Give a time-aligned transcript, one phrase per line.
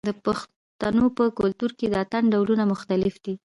[0.09, 3.33] د پښتنو په کلتور کې د اتن ډولونه مختلف دي.